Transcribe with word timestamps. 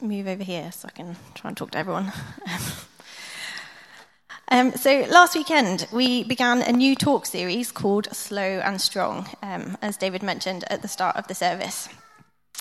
move 0.00 0.26
over 0.26 0.42
here 0.42 0.70
so 0.72 0.88
I 0.88 0.92
can 0.92 1.16
try 1.34 1.48
and 1.48 1.56
talk 1.56 1.70
to 1.72 1.78
everyone. 1.78 2.12
um, 4.48 4.72
so, 4.72 5.06
last 5.08 5.34
weekend, 5.34 5.86
we 5.92 6.24
began 6.24 6.62
a 6.62 6.72
new 6.72 6.94
talk 6.94 7.26
series 7.26 7.72
called 7.72 8.14
Slow 8.14 8.60
and 8.64 8.80
Strong, 8.80 9.28
um, 9.42 9.78
as 9.82 9.96
David 9.96 10.22
mentioned 10.22 10.64
at 10.68 10.82
the 10.82 10.88
start 10.88 11.16
of 11.16 11.26
the 11.28 11.34
service. 11.34 11.88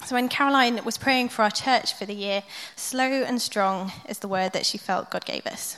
So, 0.06 0.16
when 0.16 0.30
Caroline 0.30 0.84
was 0.84 0.98
praying 0.98 1.30
for 1.30 1.44
our 1.44 1.52
church 1.52 1.94
for 1.94 2.06
the 2.06 2.14
year, 2.14 2.44
slow 2.76 3.24
and 3.24 3.42
strong 3.42 3.92
is 4.08 4.20
the 4.20 4.28
word 4.28 4.54
that 4.54 4.66
she 4.66 4.78
felt 4.78 5.12
God 5.12 5.26
gave 5.26 5.46
us. 5.46 5.78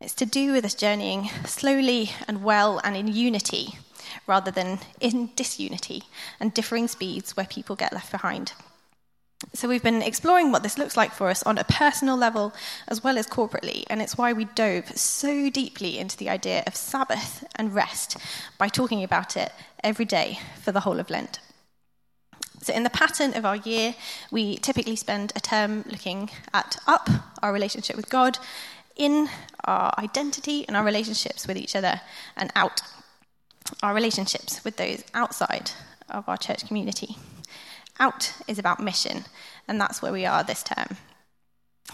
It's 0.00 0.14
to 0.14 0.26
do 0.26 0.52
with 0.52 0.64
us 0.64 0.74
journeying 0.74 1.30
slowly 1.46 2.10
and 2.28 2.44
well 2.44 2.80
and 2.84 2.96
in 2.96 3.08
unity 3.08 3.78
rather 4.26 4.50
than 4.50 4.78
in 5.00 5.30
disunity 5.36 6.04
and 6.38 6.52
differing 6.52 6.86
speeds 6.86 7.36
where 7.36 7.46
people 7.46 7.76
get 7.76 7.92
left 7.92 8.12
behind. 8.12 8.52
So, 9.52 9.68
we've 9.68 9.82
been 9.82 10.00
exploring 10.00 10.50
what 10.50 10.62
this 10.62 10.78
looks 10.78 10.96
like 10.96 11.12
for 11.12 11.28
us 11.28 11.42
on 11.42 11.58
a 11.58 11.64
personal 11.64 12.16
level 12.16 12.54
as 12.88 13.04
well 13.04 13.18
as 13.18 13.26
corporately, 13.26 13.84
and 13.90 14.00
it's 14.00 14.16
why 14.16 14.32
we 14.32 14.46
dove 14.46 14.96
so 14.96 15.50
deeply 15.50 15.98
into 15.98 16.16
the 16.16 16.30
idea 16.30 16.62
of 16.66 16.74
Sabbath 16.74 17.44
and 17.54 17.74
rest 17.74 18.16
by 18.56 18.68
talking 18.68 19.04
about 19.04 19.36
it 19.36 19.52
every 19.84 20.06
day 20.06 20.38
for 20.62 20.72
the 20.72 20.80
whole 20.80 20.98
of 20.98 21.10
Lent. 21.10 21.40
So, 22.62 22.72
in 22.72 22.82
the 22.82 22.90
pattern 22.90 23.34
of 23.34 23.44
our 23.44 23.56
year, 23.56 23.94
we 24.30 24.56
typically 24.56 24.96
spend 24.96 25.32
a 25.36 25.40
term 25.40 25.84
looking 25.86 26.30
at 26.54 26.78
up, 26.86 27.10
our 27.42 27.52
relationship 27.52 27.94
with 27.94 28.08
God, 28.08 28.38
in 28.96 29.28
our 29.64 29.92
identity 29.98 30.66
and 30.66 30.78
our 30.78 30.84
relationships 30.84 31.46
with 31.46 31.58
each 31.58 31.76
other, 31.76 32.00
and 32.38 32.50
out, 32.56 32.80
our 33.82 33.94
relationships 33.94 34.64
with 34.64 34.78
those 34.78 35.04
outside 35.12 35.72
of 36.08 36.26
our 36.26 36.38
church 36.38 36.66
community. 36.66 37.18
Out 37.98 38.34
is 38.46 38.58
about 38.58 38.80
mission, 38.80 39.24
and 39.66 39.80
that's 39.80 40.02
where 40.02 40.12
we 40.12 40.26
are 40.26 40.42
this 40.42 40.62
term. 40.62 40.96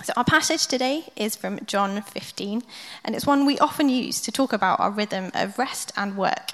So, 0.02 0.12
our 0.16 0.24
passage 0.24 0.66
today 0.66 1.04
is 1.14 1.36
from 1.36 1.64
John 1.64 2.02
15, 2.02 2.62
and 3.04 3.14
it's 3.14 3.26
one 3.26 3.46
we 3.46 3.58
often 3.58 3.88
use 3.88 4.20
to 4.22 4.32
talk 4.32 4.52
about 4.52 4.80
our 4.80 4.90
rhythm 4.90 5.30
of 5.34 5.58
rest 5.58 5.92
and 5.96 6.16
work. 6.16 6.52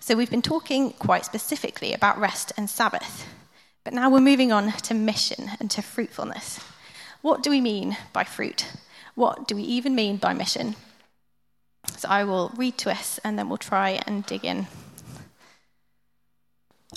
So, 0.00 0.14
we've 0.14 0.30
been 0.30 0.42
talking 0.42 0.92
quite 0.92 1.24
specifically 1.24 1.94
about 1.94 2.18
rest 2.18 2.52
and 2.56 2.68
Sabbath, 2.68 3.26
but 3.82 3.94
now 3.94 4.10
we're 4.10 4.20
moving 4.20 4.52
on 4.52 4.72
to 4.72 4.94
mission 4.94 5.52
and 5.58 5.70
to 5.70 5.80
fruitfulness. 5.80 6.60
What 7.22 7.42
do 7.42 7.50
we 7.50 7.62
mean 7.62 7.96
by 8.12 8.24
fruit? 8.24 8.66
What 9.14 9.48
do 9.48 9.56
we 9.56 9.62
even 9.62 9.94
mean 9.94 10.18
by 10.18 10.34
mission? 10.34 10.74
So, 11.96 12.08
I 12.10 12.24
will 12.24 12.52
read 12.56 12.76
to 12.78 12.90
us 12.90 13.18
and 13.24 13.38
then 13.38 13.48
we'll 13.48 13.58
try 13.58 14.00
and 14.06 14.26
dig 14.26 14.44
in. 14.44 14.66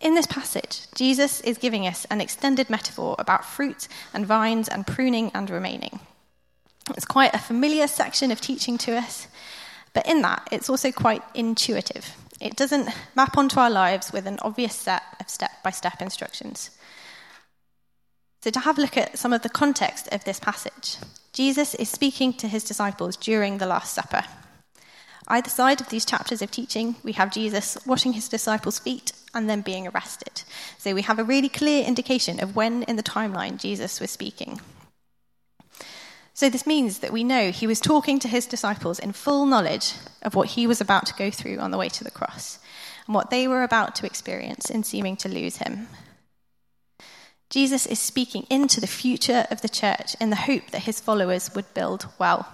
In 0.00 0.14
this 0.14 0.26
passage, 0.26 0.82
Jesus 0.94 1.40
is 1.40 1.58
giving 1.58 1.86
us 1.86 2.04
an 2.06 2.20
extended 2.20 2.70
metaphor 2.70 3.16
about 3.18 3.44
fruit 3.44 3.88
and 4.14 4.24
vines 4.24 4.68
and 4.68 4.86
pruning 4.86 5.32
and 5.34 5.50
remaining. 5.50 5.98
It's 6.96 7.04
quite 7.04 7.34
a 7.34 7.38
familiar 7.38 7.88
section 7.88 8.30
of 8.30 8.40
teaching 8.40 8.78
to 8.78 8.96
us, 8.96 9.26
but 9.92 10.06
in 10.06 10.22
that, 10.22 10.48
it's 10.52 10.70
also 10.70 10.92
quite 10.92 11.22
intuitive. 11.34 12.14
It 12.40 12.54
doesn't 12.54 12.90
map 13.16 13.36
onto 13.36 13.58
our 13.58 13.70
lives 13.70 14.12
with 14.12 14.26
an 14.26 14.38
obvious 14.42 14.74
set 14.74 15.02
of 15.20 15.28
step 15.28 15.50
by 15.64 15.70
step 15.70 16.00
instructions. 16.00 16.70
So, 18.42 18.50
to 18.50 18.60
have 18.60 18.78
a 18.78 18.80
look 18.80 18.96
at 18.96 19.18
some 19.18 19.32
of 19.32 19.42
the 19.42 19.48
context 19.48 20.08
of 20.12 20.22
this 20.22 20.38
passage, 20.38 20.98
Jesus 21.32 21.74
is 21.74 21.90
speaking 21.90 22.32
to 22.34 22.46
his 22.46 22.62
disciples 22.62 23.16
during 23.16 23.58
the 23.58 23.66
Last 23.66 23.92
Supper. 23.92 24.22
Either 25.26 25.50
side 25.50 25.80
of 25.80 25.88
these 25.88 26.04
chapters 26.04 26.40
of 26.40 26.52
teaching, 26.52 26.94
we 27.02 27.12
have 27.12 27.32
Jesus 27.32 27.76
washing 27.84 28.12
his 28.12 28.28
disciples' 28.28 28.78
feet 28.78 29.12
and 29.34 29.48
then 29.48 29.60
being 29.60 29.86
arrested. 29.86 30.42
So 30.78 30.94
we 30.94 31.02
have 31.02 31.18
a 31.18 31.24
really 31.24 31.48
clear 31.48 31.84
indication 31.84 32.40
of 32.40 32.56
when 32.56 32.82
in 32.84 32.96
the 32.96 33.02
timeline 33.02 33.58
Jesus 33.58 34.00
was 34.00 34.10
speaking. 34.10 34.60
So 36.34 36.48
this 36.48 36.66
means 36.66 37.00
that 37.00 37.12
we 37.12 37.24
know 37.24 37.50
he 37.50 37.66
was 37.66 37.80
talking 37.80 38.20
to 38.20 38.28
his 38.28 38.46
disciples 38.46 39.00
in 39.00 39.12
full 39.12 39.44
knowledge 39.44 39.94
of 40.22 40.36
what 40.36 40.50
he 40.50 40.66
was 40.68 40.80
about 40.80 41.06
to 41.06 41.14
go 41.14 41.30
through 41.30 41.58
on 41.58 41.72
the 41.72 41.78
way 41.78 41.88
to 41.88 42.04
the 42.04 42.12
cross 42.12 42.60
and 43.06 43.14
what 43.14 43.30
they 43.30 43.48
were 43.48 43.64
about 43.64 43.96
to 43.96 44.06
experience 44.06 44.70
in 44.70 44.84
seeming 44.84 45.16
to 45.16 45.28
lose 45.28 45.56
him. 45.56 45.88
Jesus 47.50 47.86
is 47.86 47.98
speaking 47.98 48.46
into 48.50 48.80
the 48.80 48.86
future 48.86 49.46
of 49.50 49.62
the 49.62 49.68
church 49.68 50.14
in 50.20 50.30
the 50.30 50.36
hope 50.36 50.70
that 50.70 50.82
his 50.82 51.00
followers 51.00 51.54
would 51.54 51.74
build 51.74 52.06
well. 52.18 52.46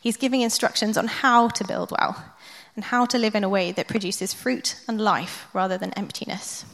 He's 0.00 0.16
giving 0.16 0.42
instructions 0.42 0.96
on 0.96 1.08
how 1.08 1.48
to 1.48 1.66
build 1.66 1.90
well 1.90 2.22
and 2.74 2.84
how 2.84 3.06
to 3.06 3.18
live 3.18 3.34
in 3.34 3.44
a 3.44 3.48
way 3.48 3.72
that 3.72 3.88
produces 3.88 4.34
fruit 4.34 4.76
and 4.88 5.00
life 5.00 5.48
rather 5.52 5.78
than 5.78 5.92
emptiness. 5.92 6.64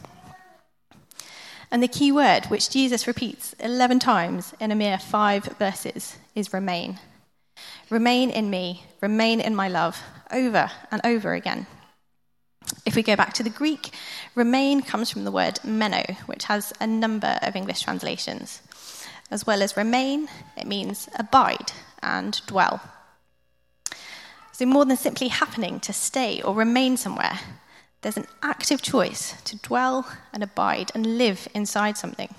And 1.69 1.81
the 1.81 1.87
key 1.87 2.11
word, 2.11 2.45
which 2.47 2.69
Jesus 2.69 3.07
repeats 3.07 3.53
11 3.59 3.99
times 3.99 4.53
in 4.59 4.71
a 4.71 4.75
mere 4.75 4.97
five 4.97 5.45
verses, 5.57 6.17
is 6.35 6.53
remain. 6.53 6.99
Remain 7.89 8.29
in 8.29 8.49
me, 8.49 8.83
remain 8.99 9.39
in 9.39 9.55
my 9.55 9.69
love, 9.69 10.01
over 10.31 10.69
and 10.91 11.01
over 11.05 11.33
again. 11.33 11.67
If 12.85 12.95
we 12.95 13.03
go 13.03 13.15
back 13.15 13.33
to 13.33 13.43
the 13.43 13.49
Greek, 13.49 13.93
remain 14.35 14.81
comes 14.81 15.09
from 15.09 15.23
the 15.23 15.31
word 15.31 15.59
meno, 15.63 16.03
which 16.25 16.45
has 16.45 16.73
a 16.79 16.87
number 16.87 17.39
of 17.41 17.55
English 17.55 17.81
translations. 17.81 18.61
As 19.29 19.45
well 19.47 19.61
as 19.61 19.77
remain, 19.77 20.27
it 20.57 20.67
means 20.67 21.07
abide 21.17 21.71
and 22.03 22.39
dwell. 22.47 22.81
So, 24.51 24.65
more 24.65 24.85
than 24.85 24.97
simply 24.97 25.29
happening 25.29 25.79
to 25.81 25.93
stay 25.93 26.41
or 26.41 26.53
remain 26.53 26.97
somewhere, 26.97 27.39
there's 28.01 28.17
an 28.17 28.27
active 28.41 28.81
choice 28.81 29.41
to 29.43 29.57
dwell 29.57 30.11
and 30.33 30.43
abide 30.43 30.91
and 30.93 31.17
live 31.17 31.47
inside 31.53 31.97
something. 31.97 32.33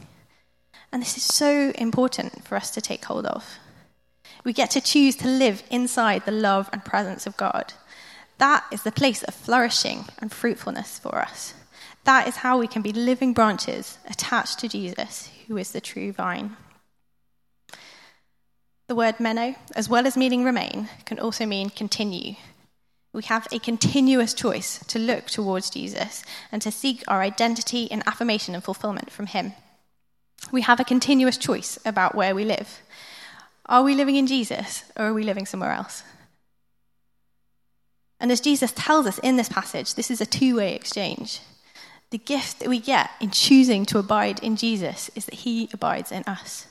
And 0.93 1.01
this 1.01 1.17
is 1.17 1.23
so 1.23 1.73
important 1.77 2.45
for 2.45 2.57
us 2.57 2.71
to 2.73 2.81
take 2.81 3.05
hold 3.05 3.27
of. 3.27 3.59
We 4.45 4.53
get 4.53 4.71
to 4.73 4.81
choose 4.81 5.17
to 5.17 5.29
live 5.29 5.63
inside 5.71 6.25
the 6.25 6.33
love 6.33 6.69
and 6.73 6.85
presence 6.85 7.27
of 7.27 7.37
God. 7.37 7.73
That 8.39 8.65
is 8.73 8.83
the 8.83 8.93
place 8.93 9.23
of 9.23 9.35
flourishing 9.35 10.07
and 10.19 10.33
fruitfulness 10.33 10.99
for 10.99 11.19
us. 11.19 11.55
That 12.05 12.27
is 12.27 12.37
how 12.37 12.59
we 12.59 12.67
can 12.67 12.83
be 12.83 12.93
living 12.93 13.33
branches 13.33 13.99
attached 14.11 14.59
to 14.59 14.69
Jesus, 14.69 15.31
who 15.47 15.57
is 15.57 15.71
the 15.71 15.81
true 15.81 16.13
vine. 16.13 16.57
The 18.93 18.97
word 18.97 19.21
meno, 19.21 19.55
as 19.75 19.89
well 19.89 20.07
as 20.07 20.19
meaning 20.19 20.45
remain, 20.45 20.91
can 21.07 21.19
also 21.19 21.47
mean 21.47 21.71
continue. 21.71 22.35
We 23.15 23.23
have 23.23 23.49
a 23.51 23.59
continuous 23.59 24.35
choice 24.35 24.85
to 24.89 24.99
look 24.99 25.29
towards 25.29 25.71
Jesus 25.71 26.23
and 26.53 26.61
to 26.61 26.71
seek 26.71 27.03
our 27.09 27.23
identity 27.23 27.91
and 27.91 28.07
affirmation 28.07 28.55
and 28.55 28.63
fulfillment 28.63 29.11
from 29.11 29.29
Him. 29.29 29.55
We 30.51 30.61
have 30.61 30.79
a 30.79 30.85
continuous 30.85 31.39
choice 31.39 31.79
about 31.87 32.15
where 32.15 32.35
we 32.35 32.45
live. 32.45 32.83
Are 33.65 33.83
we 33.83 33.95
living 33.95 34.17
in 34.17 34.27
Jesus 34.27 34.85
or 34.95 35.07
are 35.07 35.15
we 35.15 35.25
living 35.25 35.47
somewhere 35.47 35.73
else? 35.73 36.03
And 38.21 38.31
as 38.31 38.43
Jesus 38.43 38.73
tells 38.73 39.07
us 39.07 39.19
in 39.21 39.39
this 39.39 39.49
passage, 39.49 39.95
this 39.95 40.11
is 40.11 40.21
a 40.21 40.27
two 40.27 40.57
way 40.57 40.75
exchange. 40.75 41.41
The 42.11 42.19
gift 42.19 42.59
that 42.59 42.69
we 42.69 42.79
get 42.79 43.09
in 43.23 43.31
choosing 43.31 43.87
to 43.87 43.99
abide 43.99 44.41
in 44.41 44.55
Jesus 44.55 45.11
is 45.15 45.25
that 45.25 45.47
he 45.47 45.71
abides 45.73 46.13
in 46.13 46.25
us. 46.25 46.67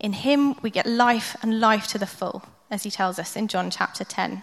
In 0.00 0.12
him, 0.12 0.54
we 0.62 0.70
get 0.70 0.86
life 0.86 1.36
and 1.42 1.60
life 1.60 1.86
to 1.88 1.98
the 1.98 2.06
full, 2.06 2.44
as 2.70 2.84
he 2.84 2.90
tells 2.90 3.18
us 3.18 3.34
in 3.34 3.48
John 3.48 3.70
chapter 3.70 4.04
10. 4.04 4.42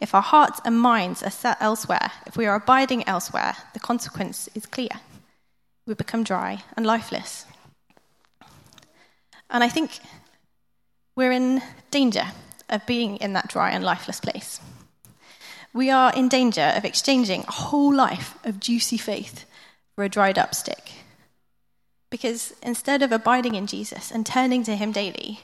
If 0.00 0.14
our 0.14 0.22
hearts 0.22 0.60
and 0.64 0.80
minds 0.80 1.22
are 1.22 1.30
set 1.30 1.58
elsewhere, 1.60 2.10
if 2.26 2.36
we 2.36 2.46
are 2.46 2.54
abiding 2.54 3.06
elsewhere, 3.06 3.56
the 3.74 3.80
consequence 3.80 4.48
is 4.54 4.64
clear. 4.64 4.88
We 5.86 5.94
become 5.94 6.24
dry 6.24 6.64
and 6.76 6.86
lifeless. 6.86 7.44
And 9.50 9.62
I 9.62 9.68
think 9.68 10.00
we're 11.14 11.32
in 11.32 11.62
danger 11.90 12.24
of 12.68 12.86
being 12.86 13.16
in 13.18 13.34
that 13.34 13.48
dry 13.48 13.70
and 13.70 13.84
lifeless 13.84 14.20
place. 14.20 14.60
We 15.72 15.90
are 15.90 16.12
in 16.14 16.28
danger 16.28 16.72
of 16.74 16.84
exchanging 16.84 17.42
a 17.42 17.52
whole 17.52 17.94
life 17.94 18.38
of 18.44 18.58
juicy 18.58 18.96
faith 18.96 19.44
for 19.94 20.04
a 20.04 20.08
dried 20.08 20.38
up 20.38 20.54
stick. 20.54 20.92
Because 22.16 22.54
instead 22.62 23.02
of 23.02 23.12
abiding 23.12 23.56
in 23.56 23.66
Jesus 23.66 24.10
and 24.10 24.24
turning 24.24 24.64
to 24.64 24.74
Him 24.74 24.90
daily, 24.90 25.40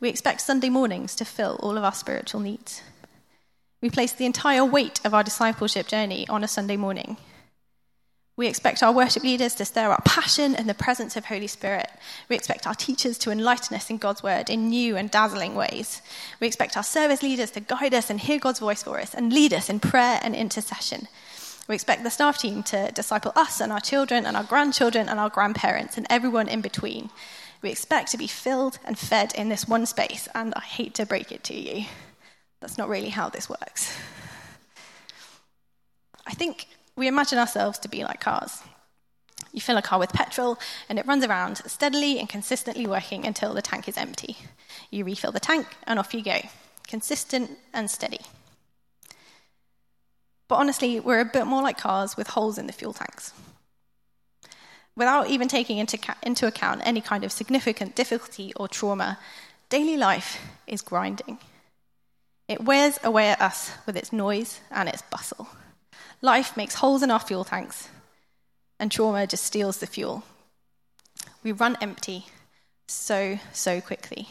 we 0.00 0.08
expect 0.08 0.40
Sunday 0.40 0.70
mornings 0.70 1.14
to 1.16 1.24
fill 1.26 1.60
all 1.62 1.76
of 1.76 1.84
our 1.84 1.92
spiritual 1.92 2.40
needs. 2.40 2.80
We 3.82 3.90
place 3.90 4.12
the 4.12 4.24
entire 4.24 4.64
weight 4.64 5.04
of 5.04 5.12
our 5.12 5.22
discipleship 5.22 5.86
journey 5.86 6.26
on 6.28 6.42
a 6.42 6.48
Sunday 6.48 6.78
morning. 6.78 7.18
We 8.38 8.46
expect 8.46 8.82
our 8.82 8.90
worship 8.90 9.22
leaders 9.22 9.54
to 9.56 9.66
stir 9.66 9.92
up 9.92 10.06
passion 10.06 10.54
in 10.54 10.66
the 10.66 10.72
presence 10.72 11.14
of 11.14 11.26
Holy 11.26 11.46
Spirit. 11.46 11.90
We 12.30 12.36
expect 12.36 12.66
our 12.66 12.74
teachers 12.74 13.18
to 13.18 13.30
enlighten 13.30 13.76
us 13.76 13.90
in 13.90 13.98
God's 13.98 14.22
word 14.22 14.48
in 14.48 14.70
new 14.70 14.96
and 14.96 15.10
dazzling 15.10 15.54
ways. 15.54 16.00
We 16.40 16.46
expect 16.46 16.74
our 16.74 16.82
service 16.82 17.22
leaders 17.22 17.50
to 17.50 17.60
guide 17.60 17.92
us 17.92 18.08
and 18.08 18.18
hear 18.18 18.38
God's 18.38 18.60
voice 18.60 18.82
for 18.82 18.98
us 18.98 19.12
and 19.12 19.30
lead 19.30 19.52
us 19.52 19.68
in 19.68 19.78
prayer 19.78 20.20
and 20.22 20.34
intercession. 20.34 21.06
We 21.66 21.74
expect 21.74 22.02
the 22.02 22.10
staff 22.10 22.38
team 22.38 22.62
to 22.64 22.90
disciple 22.92 23.32
us 23.34 23.60
and 23.60 23.72
our 23.72 23.80
children 23.80 24.26
and 24.26 24.36
our 24.36 24.44
grandchildren 24.44 25.08
and 25.08 25.18
our 25.18 25.30
grandparents 25.30 25.96
and 25.96 26.06
everyone 26.10 26.48
in 26.48 26.60
between. 26.60 27.10
We 27.62 27.70
expect 27.70 28.10
to 28.10 28.18
be 28.18 28.26
filled 28.26 28.78
and 28.84 28.98
fed 28.98 29.32
in 29.34 29.48
this 29.48 29.66
one 29.66 29.86
space, 29.86 30.28
and 30.34 30.52
I 30.54 30.60
hate 30.60 30.92
to 30.94 31.06
break 31.06 31.32
it 31.32 31.42
to 31.44 31.54
you. 31.54 31.86
That's 32.60 32.76
not 32.76 32.90
really 32.90 33.08
how 33.08 33.30
this 33.30 33.48
works. 33.48 33.96
I 36.26 36.32
think 36.34 36.66
we 36.96 37.08
imagine 37.08 37.38
ourselves 37.38 37.78
to 37.80 37.88
be 37.88 38.04
like 38.04 38.20
cars. 38.20 38.62
You 39.52 39.62
fill 39.62 39.78
a 39.78 39.82
car 39.82 39.98
with 39.98 40.12
petrol, 40.12 40.58
and 40.90 40.98
it 40.98 41.06
runs 41.06 41.24
around 41.24 41.62
steadily 41.66 42.18
and 42.18 42.28
consistently 42.28 42.86
working 42.86 43.26
until 43.26 43.54
the 43.54 43.62
tank 43.62 43.88
is 43.88 43.96
empty. 43.96 44.36
You 44.90 45.04
refill 45.04 45.32
the 45.32 45.40
tank, 45.40 45.66
and 45.86 45.98
off 45.98 46.12
you 46.12 46.22
go, 46.22 46.40
consistent 46.86 47.52
and 47.72 47.90
steady. 47.90 48.20
But 50.48 50.56
honestly, 50.56 51.00
we're 51.00 51.20
a 51.20 51.24
bit 51.24 51.46
more 51.46 51.62
like 51.62 51.78
cars 51.78 52.16
with 52.16 52.28
holes 52.28 52.58
in 52.58 52.66
the 52.66 52.72
fuel 52.72 52.92
tanks. 52.92 53.32
Without 54.96 55.28
even 55.28 55.48
taking 55.48 55.78
into, 55.78 55.98
into 56.22 56.46
account 56.46 56.82
any 56.84 57.00
kind 57.00 57.24
of 57.24 57.32
significant 57.32 57.96
difficulty 57.96 58.52
or 58.56 58.68
trauma, 58.68 59.18
daily 59.68 59.96
life 59.96 60.40
is 60.66 60.82
grinding. 60.82 61.38
It 62.46 62.62
wears 62.62 62.98
away 63.02 63.30
at 63.30 63.40
us 63.40 63.72
with 63.86 63.96
its 63.96 64.12
noise 64.12 64.60
and 64.70 64.88
its 64.88 65.02
bustle. 65.02 65.48
Life 66.20 66.56
makes 66.56 66.76
holes 66.76 67.02
in 67.02 67.10
our 67.10 67.20
fuel 67.20 67.44
tanks, 67.44 67.88
and 68.78 68.92
trauma 68.92 69.26
just 69.26 69.44
steals 69.44 69.78
the 69.78 69.86
fuel. 69.86 70.22
We 71.42 71.52
run 71.52 71.76
empty 71.80 72.26
so, 72.86 73.38
so 73.52 73.80
quickly. 73.80 74.28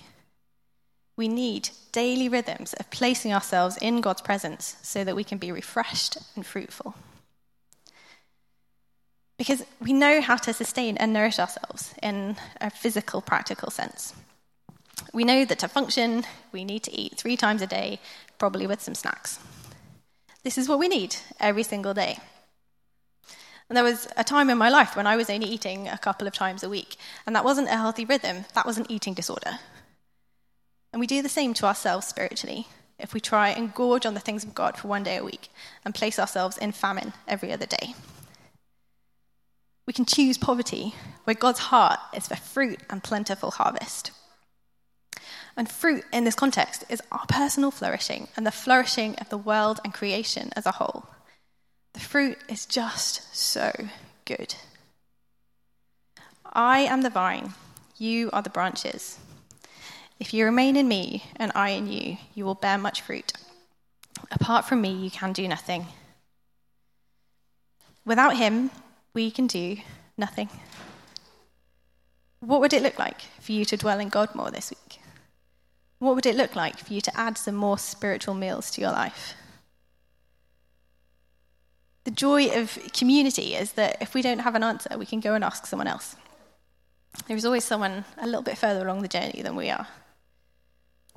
We 1.16 1.28
need 1.28 1.70
daily 1.92 2.28
rhythms 2.28 2.74
of 2.74 2.90
placing 2.90 3.34
ourselves 3.34 3.78
in 3.78 4.02
God's 4.02 4.22
presence 4.22 4.78
so 4.82 5.04
that 5.04 5.16
we 5.16 5.24
can 5.24 5.38
be 5.38 5.52
refreshed 5.52 6.18
and 6.36 6.46
fruitful. 6.46 6.96
Because 9.38 9.64
we 9.80 9.94
know 9.94 10.22
how 10.22 10.38
to 10.38 10.54
sustain 10.54 10.98
and 10.98 11.14
nourish 11.14 11.40
ourselves 11.40 11.94
in 12.02 12.38
a 12.62 12.70
physical, 12.70 13.22
practical 13.22 13.70
sense. 13.70 14.14
We 15.14 15.24
know 15.24 15.46
that 15.46 15.60
to 15.60 15.68
function, 15.68 16.24
we 16.52 16.64
need 16.64 16.84
to 16.84 16.96
eat 16.96 17.18
three 17.18 17.38
times 17.38 17.62
a 17.62 17.68
day, 17.68 18.00
probably 18.38 18.68
with 18.68 18.82
some 18.82 18.96
snacks. 18.96 19.40
This 20.44 20.58
is 20.58 20.68
what 20.68 20.80
we 20.80 20.88
need 20.88 21.16
every 21.40 21.64
single 21.64 21.94
day. 21.94 22.18
And 23.70 23.78
there 23.78 23.84
was 23.84 24.08
a 24.18 24.24
time 24.24 24.50
in 24.50 24.58
my 24.58 24.70
life 24.70 24.96
when 24.96 25.08
I 25.08 25.16
was 25.16 25.30
only 25.30 25.48
eating 25.48 25.88
a 25.88 25.98
couple 25.98 26.28
of 26.28 26.34
times 26.34 26.64
a 26.64 26.70
week, 26.70 26.96
and 27.26 27.36
that 27.36 27.46
wasn't 27.46 27.70
a 27.70 27.78
healthy 27.78 28.06
rhythm, 28.06 28.46
that 28.54 28.66
was 28.66 28.78
an 28.78 28.86
eating 28.90 29.14
disorder. 29.14 29.60
And 30.94 31.00
we 31.00 31.08
do 31.08 31.22
the 31.24 31.30
same 31.30 31.54
to 31.56 31.66
ourselves 31.66 32.08
spiritually 32.08 32.68
if 33.00 33.14
we 33.14 33.20
try 33.20 33.50
and 33.50 33.74
gorge 33.74 34.06
on 34.06 34.14
the 34.14 34.20
things 34.20 34.44
of 34.44 34.56
God 34.56 34.78
for 34.78 34.88
one 34.88 35.04
day 35.04 35.18
a 35.18 35.24
week 35.24 35.50
and 35.84 35.94
place 35.94 36.20
ourselves 36.20 36.58
in 36.58 36.72
famine 36.72 37.14
every 37.28 37.52
other 37.52 37.66
day. 37.66 37.96
We 39.86 39.92
can 39.92 40.06
choose 40.06 40.38
poverty, 40.38 40.94
where 41.26 41.34
God's 41.34 41.60
heart 41.60 42.00
is 42.16 42.28
for 42.28 42.36
fruit 42.36 42.80
and 42.90 43.04
plentiful 43.04 43.52
harvest. 43.52 44.12
And 45.58 45.70
fruit 45.70 46.06
in 46.14 46.24
this 46.24 46.36
context 46.36 46.86
is 46.90 47.02
our 47.12 47.26
personal 47.28 47.72
flourishing 47.72 48.28
and 48.38 48.46
the 48.46 48.52
flourishing 48.52 49.16
of 49.16 49.30
the 49.30 49.38
world 49.38 49.80
and 49.84 49.94
creation 49.94 50.52
as 50.56 50.66
a 50.66 50.74
whole. 50.74 51.08
The 51.94 52.00
fruit 52.00 52.38
is 52.48 52.66
just 52.66 53.36
so 53.36 53.72
good. 54.26 54.56
I 56.54 56.80
am 56.82 57.02
the 57.02 57.10
vine, 57.10 57.54
you 57.98 58.30
are 58.32 58.42
the 58.42 58.50
branches. 58.50 59.18
If 60.24 60.34
you 60.34 60.46
remain 60.46 60.78
in 60.78 60.88
me 60.88 61.26
and 61.36 61.52
I 61.54 61.72
in 61.72 61.92
you, 61.92 62.16
you 62.34 62.46
will 62.46 62.56
bear 62.56 62.78
much 62.78 63.02
fruit. 63.02 63.34
Apart 64.32 64.64
from 64.64 64.80
me, 64.80 64.90
you 64.90 65.12
can 65.12 65.34
do 65.34 65.50
nothing. 65.50 65.88
Without 68.06 68.38
him, 68.38 68.72
we 69.14 69.30
can 69.30 69.48
do 69.48 69.76
nothing. 70.18 70.50
What 72.40 72.62
would 72.62 72.72
it 72.72 72.82
look 72.82 72.98
like 72.98 73.20
for 73.42 73.52
you 73.52 73.66
to 73.66 73.76
dwell 73.76 74.00
in 74.00 74.08
God 74.08 74.34
more 74.34 74.50
this 74.50 74.70
week? 74.70 75.02
What 76.00 76.16
would 76.16 76.26
it 76.26 76.38
look 76.38 76.56
like 76.56 76.78
for 76.78 76.94
you 76.94 77.02
to 77.02 77.20
add 77.20 77.38
some 77.38 77.56
more 77.56 77.78
spiritual 77.78 78.34
meals 78.34 78.72
to 78.72 78.82
your 78.82 78.94
life? 78.94 79.34
The 82.06 82.12
joy 82.12 82.48
of 82.58 82.80
community 82.94 83.56
is 83.56 83.74
that 83.74 83.98
if 84.00 84.14
we 84.14 84.22
don't 84.22 84.40
have 84.40 84.56
an 84.56 84.64
answer, 84.64 84.98
we 84.98 85.06
can 85.06 85.20
go 85.20 85.34
and 85.34 85.44
ask 85.44 85.66
someone 85.66 85.88
else. 85.88 86.16
There 87.28 87.36
is 87.36 87.44
always 87.44 87.66
someone 87.66 88.06
a 88.18 88.26
little 88.26 88.42
bit 88.42 88.58
further 88.58 88.88
along 88.88 89.02
the 89.02 89.10
journey 89.10 89.42
than 89.42 89.58
we 89.58 89.70
are. 89.70 89.86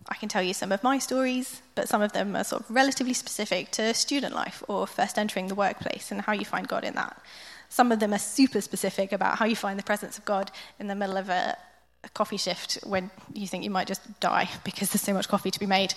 I 0.08 0.14
can 0.14 0.28
tell 0.28 0.42
you 0.42 0.54
some 0.54 0.72
of 0.72 0.82
my 0.82 0.98
stories, 0.98 1.62
but 1.75 1.88
some 1.88 2.02
of 2.02 2.12
them 2.12 2.36
are 2.36 2.44
sort 2.44 2.62
of 2.62 2.70
relatively 2.70 3.12
specific 3.12 3.70
to 3.72 3.92
student 3.94 4.34
life 4.34 4.62
or 4.68 4.86
first 4.86 5.18
entering 5.18 5.48
the 5.48 5.54
workplace 5.54 6.12
and 6.12 6.20
how 6.20 6.32
you 6.32 6.44
find 6.44 6.68
God 6.68 6.84
in 6.84 6.94
that. 6.94 7.20
Some 7.68 7.90
of 7.90 7.98
them 7.98 8.14
are 8.14 8.18
super 8.18 8.60
specific 8.60 9.12
about 9.12 9.38
how 9.38 9.44
you 9.44 9.56
find 9.56 9.78
the 9.78 9.82
presence 9.82 10.16
of 10.18 10.25
God 10.25 10.50
in 10.78 10.86
the 10.86 10.94
middle 10.94 11.16
of 11.16 11.28
a, 11.28 11.56
a 12.04 12.08
coffee 12.10 12.36
shift 12.36 12.78
when 12.84 13.10
you 13.32 13.46
think 13.48 13.64
you 13.64 13.70
might 13.70 13.88
just 13.88 14.20
die 14.20 14.48
because 14.64 14.90
there's 14.90 15.02
so 15.02 15.14
much 15.14 15.28
coffee 15.28 15.50
to 15.50 15.58
be 15.58 15.66
made. 15.66 15.94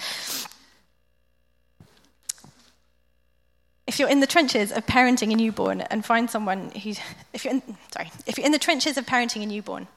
If 3.85 3.97
you're 3.97 4.09
in 4.09 4.19
the 4.19 4.27
trenches 4.27 4.71
of 4.71 4.85
parenting 4.85 5.31
a 5.33 5.35
newborn 5.35 5.81
and 5.81 6.05
find 6.05 6.29
someone 6.29 6.69
who's, 6.71 6.99
if 7.33 7.43
you're 7.43 7.55
in, 7.55 7.63
sorry, 7.91 8.11
if 8.27 8.37
you're 8.37 8.45
in 8.45 8.51
the 8.51 8.59
trenches 8.59 8.97
of 8.97 9.05
parenting 9.07 9.41
a 9.41 9.47
newborn, 9.47 9.87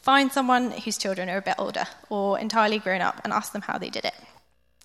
find 0.00 0.32
someone 0.32 0.70
whose 0.70 0.98
children 0.98 1.28
are 1.28 1.38
a 1.38 1.42
bit 1.42 1.56
older 1.58 1.84
or 2.08 2.38
entirely 2.38 2.78
grown 2.78 3.00
up 3.00 3.20
and 3.24 3.32
ask 3.32 3.52
them 3.52 3.62
how 3.62 3.78
they 3.78 3.90
did 3.90 4.04
it. 4.04 4.14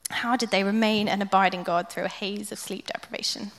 How 0.09 0.35
did 0.35 0.51
they 0.51 0.63
remain 0.63 1.07
and 1.07 1.21
abide 1.21 1.53
in 1.53 1.63
God 1.63 1.89
through 1.89 2.05
a 2.05 2.09
haze 2.09 2.51
of 2.51 2.59
sleep 2.59 2.87
deprivation? 2.87 3.51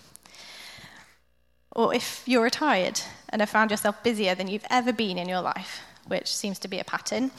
Or 1.73 1.95
if 1.95 2.23
you're 2.27 2.43
retired 2.43 3.01
and 3.29 3.43
have 3.43 3.51
found 3.51 3.71
yourself 3.71 4.03
busier 4.03 4.35
than 4.35 4.49
you've 4.49 4.67
ever 4.71 4.93
been 4.93 5.19
in 5.19 5.29
your 5.29 5.43
life, 5.43 5.81
which 6.07 6.35
seems 6.35 6.59
to 6.61 6.69
be 6.69 6.79
a 6.79 6.85
pattern, 6.85 7.31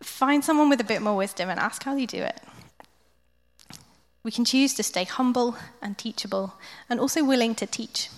find 0.00 0.44
someone 0.44 0.68
with 0.68 0.80
a 0.80 0.84
bit 0.84 1.02
more 1.02 1.16
wisdom 1.16 1.50
and 1.50 1.60
ask 1.60 1.82
how 1.82 1.94
they 1.94 2.06
do 2.06 2.22
it. 2.22 2.40
We 4.22 4.30
can 4.30 4.46
choose 4.46 4.72
to 4.74 4.82
stay 4.82 5.04
humble 5.04 5.56
and 5.82 5.98
teachable 5.98 6.54
and 6.88 6.98
also 6.98 7.22
willing 7.22 7.54
to 7.56 7.66
teach. 7.66 8.08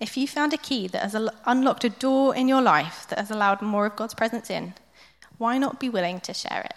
If 0.00 0.16
you 0.16 0.26
found 0.26 0.52
a 0.52 0.58
key 0.58 0.88
that 0.88 1.02
has 1.02 1.30
unlocked 1.46 1.84
a 1.84 1.88
door 1.88 2.34
in 2.34 2.48
your 2.48 2.62
life 2.62 3.06
that 3.08 3.18
has 3.18 3.30
allowed 3.30 3.62
more 3.62 3.86
of 3.86 3.96
God's 3.96 4.14
presence 4.14 4.50
in, 4.50 4.74
why 5.38 5.58
not 5.58 5.80
be 5.80 5.88
willing 5.88 6.20
to 6.20 6.34
share 6.34 6.62
it? 6.62 6.76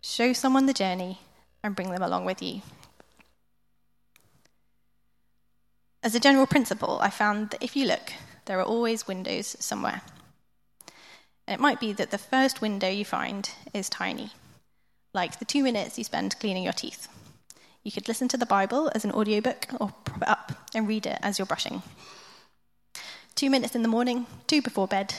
Show 0.00 0.32
someone 0.32 0.66
the 0.66 0.72
journey 0.72 1.20
and 1.62 1.76
bring 1.76 1.90
them 1.90 2.02
along 2.02 2.24
with 2.24 2.42
you. 2.42 2.62
As 6.02 6.14
a 6.14 6.20
general 6.20 6.46
principle, 6.46 6.98
I 7.00 7.10
found 7.10 7.50
that 7.50 7.62
if 7.62 7.76
you 7.76 7.86
look, 7.86 8.12
there 8.46 8.58
are 8.58 8.64
always 8.64 9.06
windows 9.06 9.56
somewhere. 9.60 10.02
It 11.46 11.60
might 11.60 11.78
be 11.78 11.92
that 11.92 12.10
the 12.10 12.18
first 12.18 12.60
window 12.60 12.88
you 12.88 13.04
find 13.04 13.48
is 13.72 13.88
tiny, 13.88 14.30
like 15.14 15.38
the 15.38 15.44
two 15.44 15.62
minutes 15.62 15.98
you 15.98 16.04
spend 16.04 16.38
cleaning 16.40 16.64
your 16.64 16.72
teeth. 16.72 17.06
You 17.82 17.90
could 17.90 18.08
listen 18.08 18.28
to 18.28 18.36
the 18.36 18.46
Bible 18.46 18.90
as 18.94 19.04
an 19.04 19.12
audiobook 19.12 19.66
or 19.80 19.92
prop 20.04 20.22
it 20.22 20.28
up 20.28 20.52
and 20.74 20.86
read 20.86 21.06
it 21.06 21.18
as 21.20 21.38
you're 21.38 21.46
brushing. 21.46 21.82
Two 23.34 23.50
minutes 23.50 23.74
in 23.74 23.82
the 23.82 23.88
morning, 23.88 24.26
two 24.46 24.62
before 24.62 24.86
bed, 24.86 25.14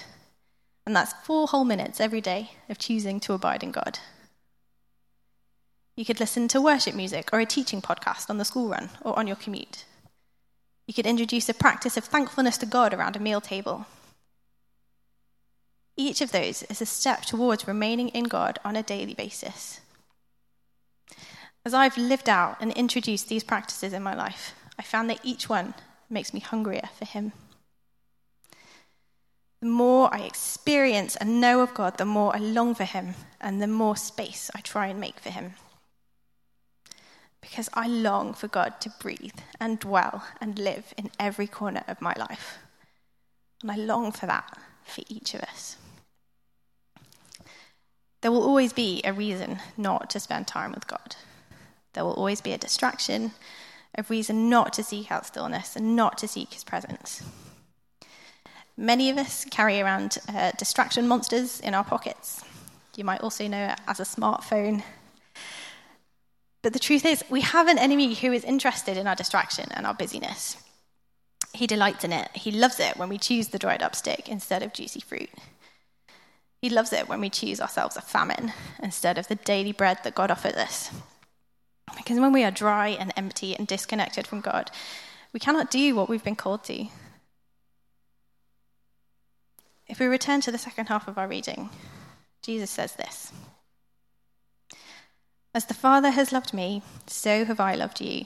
and 0.85 0.95
that's 0.95 1.13
four 1.25 1.47
whole 1.47 1.65
minutes 1.65 1.99
every 1.99 2.21
day 2.21 2.51
of 2.69 2.77
choosing 2.77 3.19
to 3.21 3.33
abide 3.33 3.63
in 3.63 3.71
God. 3.71 3.99
You 5.95 6.05
could 6.05 6.19
listen 6.19 6.47
to 6.49 6.61
worship 6.61 6.95
music 6.95 7.29
or 7.33 7.39
a 7.39 7.45
teaching 7.45 7.81
podcast 7.81 8.29
on 8.29 8.37
the 8.37 8.45
school 8.45 8.69
run 8.69 8.89
or 9.01 9.17
on 9.17 9.27
your 9.27 9.35
commute. 9.35 9.85
You 10.87 10.93
could 10.93 11.05
introduce 11.05 11.47
a 11.49 11.53
practice 11.53 11.97
of 11.97 12.05
thankfulness 12.05 12.57
to 12.59 12.65
God 12.65 12.93
around 12.93 13.15
a 13.15 13.19
meal 13.19 13.41
table. 13.41 13.85
Each 15.95 16.21
of 16.21 16.31
those 16.31 16.63
is 16.63 16.81
a 16.81 16.85
step 16.85 17.21
towards 17.21 17.67
remaining 17.67 18.09
in 18.09 18.23
God 18.23 18.57
on 18.65 18.75
a 18.75 18.83
daily 18.83 19.13
basis. 19.13 19.79
As 21.65 21.73
I've 21.73 21.97
lived 21.97 22.27
out 22.27 22.57
and 22.59 22.73
introduced 22.73 23.29
these 23.29 23.43
practices 23.43 23.93
in 23.93 24.03
my 24.03 24.13
life, 24.13 24.53
I 24.77 24.81
found 24.81 25.09
that 25.09 25.21
each 25.23 25.47
one 25.47 25.73
makes 26.09 26.33
me 26.33 26.41
hungrier 26.41 26.89
for 26.97 27.05
Him. 27.05 27.31
The 29.61 29.67
more 29.69 30.13
I 30.13 30.19
experience 30.19 31.15
and 31.15 31.39
know 31.39 31.61
of 31.61 31.73
God, 31.73 31.97
the 31.97 32.05
more 32.05 32.35
I 32.35 32.39
long 32.39 32.75
for 32.75 32.83
Him 32.83 33.15
and 33.39 33.61
the 33.61 33.67
more 33.67 33.95
space 33.95 34.51
I 34.53 34.59
try 34.59 34.87
and 34.87 34.99
make 34.99 35.21
for 35.21 35.29
Him. 35.29 35.53
Because 37.39 37.69
I 37.73 37.87
long 37.87 38.33
for 38.33 38.49
God 38.49 38.81
to 38.81 38.89
breathe 38.99 39.39
and 39.61 39.79
dwell 39.79 40.25
and 40.41 40.59
live 40.59 40.93
in 40.97 41.11
every 41.17 41.47
corner 41.47 41.83
of 41.87 42.01
my 42.01 42.13
life. 42.17 42.57
And 43.61 43.71
I 43.71 43.77
long 43.77 44.11
for 44.11 44.25
that 44.25 44.57
for 44.83 45.03
each 45.07 45.33
of 45.33 45.41
us. 45.41 45.77
There 48.19 48.31
will 48.31 48.43
always 48.43 48.73
be 48.73 49.01
a 49.05 49.13
reason 49.13 49.59
not 49.77 50.09
to 50.09 50.19
spend 50.19 50.47
time 50.47 50.73
with 50.73 50.87
God. 50.87 51.15
There 51.93 52.03
will 52.03 52.13
always 52.13 52.41
be 52.41 52.53
a 52.53 52.57
distraction, 52.57 53.31
a 53.95 54.03
reason 54.09 54.49
not 54.49 54.73
to 54.73 54.83
seek 54.83 55.11
out 55.11 55.25
stillness 55.25 55.75
and 55.75 55.95
not 55.95 56.17
to 56.19 56.27
seek 56.27 56.53
His 56.53 56.63
presence. 56.63 57.23
Many 58.75 59.09
of 59.11 59.17
us 59.17 59.45
carry 59.45 59.79
around 59.79 60.17
uh, 60.27 60.51
distraction 60.57 61.07
monsters 61.07 61.59
in 61.59 61.75
our 61.75 61.83
pockets. 61.83 62.43
You 62.95 63.03
might 63.03 63.21
also 63.21 63.47
know 63.47 63.67
it 63.67 63.79
as 63.87 63.99
a 63.99 64.03
smartphone. 64.03 64.83
But 66.63 66.73
the 66.73 66.79
truth 66.79 67.05
is, 67.05 67.23
we 67.29 67.41
have 67.41 67.67
an 67.67 67.77
enemy 67.77 68.15
who 68.15 68.31
is 68.31 68.43
interested 68.43 68.97
in 68.97 69.05
our 69.05 69.15
distraction 69.15 69.69
and 69.71 69.85
our 69.85 69.93
busyness. 69.93 70.57
He 71.53 71.67
delights 71.67 72.03
in 72.03 72.11
it. 72.11 72.29
He 72.33 72.51
loves 72.51 72.79
it 72.79 72.97
when 72.97 73.09
we 73.09 73.19
choose 73.19 73.49
the 73.49 73.59
dried 73.59 73.83
up 73.83 73.95
stick 73.95 74.27
instead 74.27 74.63
of 74.63 74.73
juicy 74.73 75.01
fruit. 75.01 75.29
He 76.59 76.69
loves 76.69 76.93
it 76.93 77.09
when 77.09 77.19
we 77.19 77.29
choose 77.29 77.59
ourselves 77.61 77.97
a 77.97 78.01
famine 78.01 78.53
instead 78.81 79.17
of 79.17 79.27
the 79.27 79.35
daily 79.35 79.73
bread 79.73 79.99
that 80.03 80.15
God 80.15 80.31
offers 80.31 80.53
us. 80.53 80.91
Because 81.97 82.19
when 82.19 82.33
we 82.33 82.43
are 82.43 82.51
dry 82.51 82.89
and 82.89 83.13
empty 83.15 83.55
and 83.55 83.67
disconnected 83.67 84.27
from 84.27 84.41
God, 84.41 84.71
we 85.31 85.39
cannot 85.39 85.71
do 85.71 85.95
what 85.95 86.09
we've 86.09 86.23
been 86.23 86.35
called 86.35 86.63
to. 86.65 86.87
If 89.87 89.99
we 89.99 90.05
return 90.05 90.41
to 90.41 90.51
the 90.51 90.57
second 90.57 90.87
half 90.87 91.07
of 91.07 91.17
our 91.17 91.27
reading, 91.27 91.69
Jesus 92.41 92.69
says 92.69 92.93
this 92.93 93.31
As 95.53 95.65
the 95.65 95.73
Father 95.73 96.11
has 96.11 96.31
loved 96.31 96.53
me, 96.53 96.81
so 97.07 97.45
have 97.45 97.59
I 97.59 97.75
loved 97.75 98.01
you. 98.01 98.25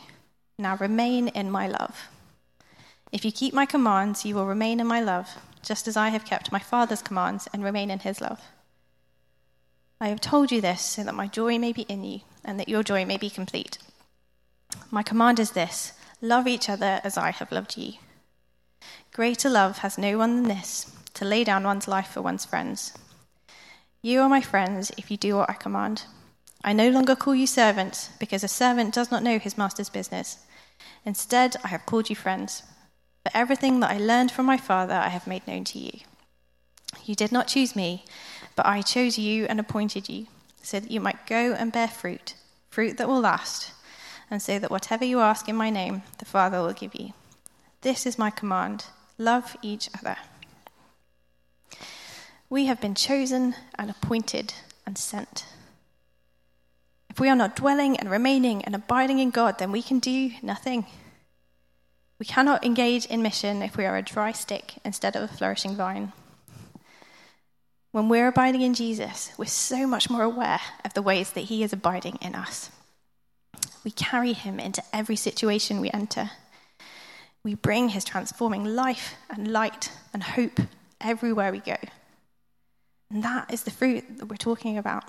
Now 0.59 0.77
remain 0.77 1.27
in 1.29 1.51
my 1.51 1.67
love. 1.67 2.09
If 3.11 3.23
you 3.23 3.31
keep 3.31 3.53
my 3.53 3.65
commands, 3.65 4.25
you 4.25 4.35
will 4.35 4.45
remain 4.45 4.79
in 4.79 4.87
my 4.87 5.01
love, 5.01 5.29
just 5.61 5.87
as 5.87 5.95
I 5.95 6.09
have 6.09 6.25
kept 6.25 6.51
my 6.51 6.59
Father's 6.59 7.01
commands 7.01 7.47
and 7.53 7.63
remain 7.63 7.89
in 7.89 7.99
his 7.99 8.21
love. 8.21 8.41
I 9.99 10.09
have 10.09 10.21
told 10.21 10.51
you 10.51 10.61
this 10.61 10.81
so 10.81 11.03
that 11.03 11.15
my 11.15 11.27
joy 11.27 11.57
may 11.57 11.73
be 11.73 11.83
in 11.83 12.03
you 12.03 12.21
and 12.47 12.59
that 12.59 12.69
your 12.69 12.81
joy 12.81 13.05
may 13.05 13.17
be 13.17 13.29
complete. 13.29 13.77
My 14.89 15.03
command 15.03 15.39
is 15.39 15.51
this 15.51 15.93
love 16.21 16.47
each 16.47 16.69
other 16.69 16.99
as 17.03 17.17
I 17.17 17.29
have 17.29 17.51
loved 17.51 17.77
you. 17.77 17.93
Greater 19.13 19.49
love 19.49 19.79
has 19.79 19.97
no 19.97 20.17
one 20.17 20.37
than 20.37 20.47
this 20.47 20.91
to 21.13 21.25
lay 21.25 21.43
down 21.43 21.63
one's 21.63 21.87
life 21.87 22.07
for 22.07 22.21
one's 22.21 22.45
friends. 22.45 22.93
You 24.01 24.21
are 24.21 24.29
my 24.29 24.41
friends 24.41 24.91
if 24.97 25.11
you 25.11 25.17
do 25.17 25.35
what 25.35 25.49
I 25.49 25.53
command. 25.53 26.05
I 26.63 26.73
no 26.73 26.89
longer 26.89 27.15
call 27.15 27.35
you 27.35 27.47
servants, 27.47 28.09
because 28.19 28.43
a 28.43 28.47
servant 28.47 28.93
does 28.93 29.11
not 29.11 29.23
know 29.23 29.37
his 29.37 29.57
master's 29.57 29.89
business. 29.89 30.39
Instead, 31.05 31.55
I 31.63 31.67
have 31.69 31.85
called 31.85 32.09
you 32.09 32.15
friends. 32.15 32.63
For 33.23 33.31
everything 33.33 33.79
that 33.79 33.91
I 33.91 33.97
learned 33.97 34.31
from 34.31 34.45
my 34.45 34.57
Father, 34.57 34.93
I 34.93 35.09
have 35.09 35.27
made 35.27 35.47
known 35.47 35.63
to 35.65 35.79
you. 35.79 35.99
You 37.05 37.15
did 37.15 37.31
not 37.31 37.47
choose 37.47 37.75
me, 37.75 38.05
but 38.55 38.65
I 38.65 38.81
chose 38.81 39.17
you 39.17 39.45
and 39.45 39.59
appointed 39.59 40.09
you, 40.09 40.27
so 40.67 40.81
that 40.81 40.91
you 40.91 40.99
might 40.99 41.25
go 41.25 41.53
and 41.53 41.71
bear 41.71 41.87
fruit, 41.87 42.33
fruit 42.69 42.97
that 42.97 43.07
will 43.07 43.21
last, 43.21 43.71
and 44.29 44.41
so 44.41 44.59
that 44.59 44.69
whatever 44.69 45.05
you 45.05 45.21
ask 45.21 45.47
in 45.47 45.55
my 45.55 45.69
name, 45.69 46.01
the 46.19 46.25
Father 46.25 46.61
will 46.61 46.73
give 46.73 46.93
you. 46.93 47.13
This 47.79 48.05
is 48.05 48.19
my 48.19 48.29
command 48.29 48.83
love 49.17 49.55
each 49.61 49.89
other. 49.97 50.17
We 52.49 52.65
have 52.65 52.81
been 52.81 52.95
chosen 52.95 53.55
and 53.79 53.89
appointed 53.89 54.55
and 54.85 54.97
sent. 54.97 55.45
If 57.09 57.17
we 57.17 57.29
are 57.29 57.35
not 57.35 57.55
dwelling 57.55 57.97
and 57.97 58.11
remaining 58.11 58.65
and 58.65 58.75
abiding 58.75 59.19
in 59.19 59.29
God, 59.29 59.59
then 59.59 59.71
we 59.71 59.81
can 59.81 59.99
do 59.99 60.31
nothing. 60.41 60.85
We 62.19 62.25
cannot 62.25 62.65
engage 62.65 63.05
in 63.05 63.21
mission 63.21 63.61
if 63.61 63.77
we 63.77 63.85
are 63.85 63.95
a 63.95 64.01
dry 64.01 64.33
stick 64.33 64.73
instead 64.83 65.15
of 65.15 65.23
a 65.23 65.33
flourishing 65.33 65.77
vine. 65.77 66.11
When 67.97 68.09
we're 68.09 68.27
abiding 68.27 68.61
in 68.61 68.75
Jesus, 68.75 69.31
we're 69.39 69.45
so 69.45 69.87
much 69.87 70.07
more 70.07 70.21
aware 70.21 70.59
of 70.85 70.93
the 70.93 71.01
ways 71.01 71.31
that 71.31 71.45
He 71.45 71.63
is 71.63 71.73
abiding 71.73 72.19
in 72.21 72.35
us. 72.35 72.69
We 73.83 73.89
carry 73.89 74.33
Him 74.33 74.59
into 74.59 74.83
every 74.93 75.15
situation 75.15 75.81
we 75.81 75.89
enter. 75.89 76.29
We 77.43 77.55
bring 77.55 77.89
His 77.89 78.05
transforming 78.05 78.63
life 78.63 79.15
and 79.31 79.47
light 79.47 79.91
and 80.13 80.21
hope 80.21 80.59
everywhere 81.01 81.51
we 81.51 81.57
go. 81.57 81.77
And 83.09 83.23
that 83.23 83.51
is 83.51 83.63
the 83.63 83.71
fruit 83.71 84.19
that 84.19 84.27
we're 84.27 84.35
talking 84.35 84.77
about. 84.77 85.03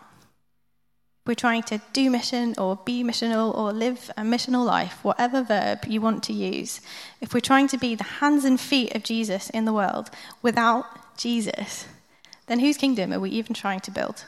We're 1.27 1.35
trying 1.35 1.65
to 1.65 1.83
do 1.93 2.09
mission 2.09 2.55
or 2.57 2.77
be 2.87 3.05
missional 3.05 3.55
or 3.55 3.71
live 3.71 4.11
a 4.17 4.23
missional 4.23 4.65
life, 4.65 5.05
whatever 5.05 5.43
verb 5.43 5.81
you 5.87 6.01
want 6.01 6.23
to 6.23 6.33
use. 6.33 6.81
If 7.21 7.35
we're 7.35 7.41
trying 7.41 7.69
to 7.69 7.77
be 7.77 7.97
the 7.97 8.05
hands 8.05 8.47
and 8.47 8.59
feet 8.59 8.95
of 8.95 9.03
Jesus 9.03 9.51
in 9.51 9.67
the 9.67 9.75
world 9.75 10.09
without 10.41 10.87
Jesus, 11.19 11.85
then 12.49 12.59
whose 12.59 12.77
kingdom 12.77 13.13
are 13.13 13.21
we 13.21 13.31
even 13.31 13.55
trying 13.55 13.81
to 13.81 13.91
build? 13.91 14.25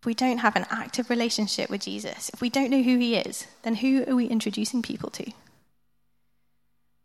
If 0.00 0.06
we 0.06 0.14
don't 0.14 0.38
have 0.38 0.56
an 0.56 0.66
active 0.70 1.08
relationship 1.08 1.70
with 1.70 1.82
Jesus, 1.82 2.28
if 2.34 2.40
we 2.40 2.50
don't 2.50 2.70
know 2.70 2.82
who 2.82 2.98
he 2.98 3.16
is, 3.16 3.46
then 3.62 3.76
who 3.76 4.04
are 4.06 4.14
we 4.14 4.26
introducing 4.26 4.82
people 4.82 5.10
to? 5.10 5.32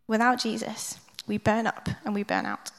Without 0.08 0.40
Jesus, 0.40 1.00
we 1.25 1.38
burn 1.38 1.66
up 1.66 1.88
and 2.04 2.13
we 2.13 2.24
burn 2.24 2.46
out 2.46 2.72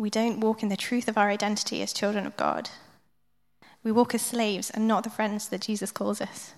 we 0.00 0.08
don't 0.08 0.40
walk 0.40 0.62
in 0.62 0.70
the 0.70 0.78
truth 0.78 1.08
of 1.08 1.18
our 1.18 1.28
identity 1.28 1.82
as 1.82 1.92
children 1.92 2.26
of 2.26 2.36
God. 2.38 2.70
We 3.84 3.92
walk 3.92 4.14
as 4.14 4.22
slaves 4.22 4.70
and 4.70 4.88
not 4.88 5.04
the 5.04 5.10
friends 5.10 5.48
that 5.48 5.60
Jesus 5.60 5.92
calls 5.92 6.22
us. 6.22 6.54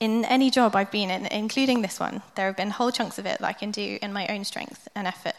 In 0.00 0.24
any 0.24 0.50
job 0.50 0.76
I've 0.76 0.92
been 0.92 1.10
in, 1.10 1.26
including 1.26 1.82
this 1.82 1.98
one, 1.98 2.22
there 2.36 2.46
have 2.46 2.56
been 2.56 2.70
whole 2.70 2.92
chunks 2.92 3.18
of 3.18 3.26
it 3.26 3.40
that 3.40 3.48
I 3.48 3.52
can 3.52 3.72
do 3.72 3.98
in 4.00 4.12
my 4.12 4.26
own 4.28 4.44
strength 4.44 4.86
and 4.94 5.06
effort. 5.06 5.34